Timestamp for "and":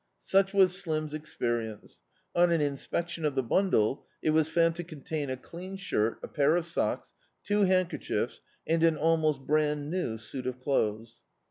8.65-8.81